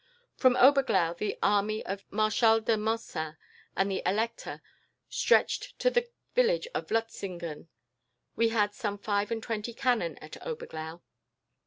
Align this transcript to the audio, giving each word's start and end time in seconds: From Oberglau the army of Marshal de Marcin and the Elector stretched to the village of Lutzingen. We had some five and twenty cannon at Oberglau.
From 0.35 0.55
Oberglau 0.55 1.15
the 1.15 1.37
army 1.43 1.85
of 1.85 2.11
Marshal 2.11 2.59
de 2.59 2.75
Marcin 2.75 3.37
and 3.75 3.91
the 3.91 4.01
Elector 4.03 4.59
stretched 5.11 5.77
to 5.77 5.91
the 5.91 6.09
village 6.33 6.67
of 6.73 6.89
Lutzingen. 6.89 7.67
We 8.35 8.49
had 8.49 8.73
some 8.73 8.97
five 8.97 9.29
and 9.29 9.43
twenty 9.43 9.75
cannon 9.75 10.17
at 10.17 10.37
Oberglau. 10.43 11.01